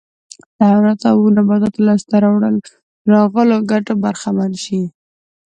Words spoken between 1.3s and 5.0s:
نباتاتو لاسته راغلو ګټو برخمن شي